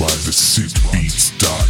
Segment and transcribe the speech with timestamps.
[0.00, 1.69] brought the you beats thesickbeats.com.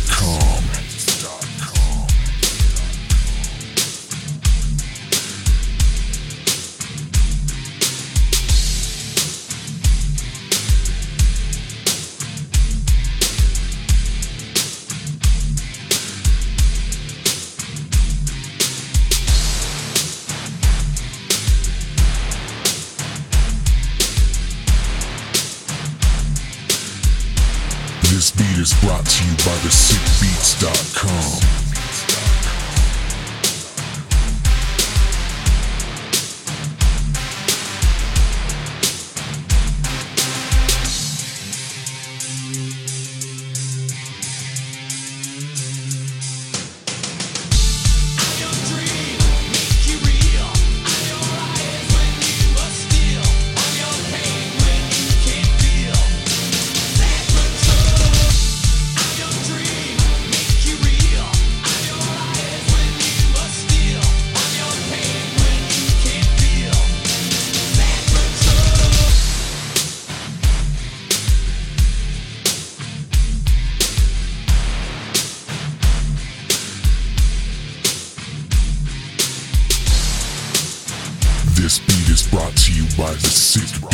[28.10, 31.69] This beat is brought to you by thesickbeats.com.
[81.60, 83.89] This beat is brought to you by the thesickbeats.com.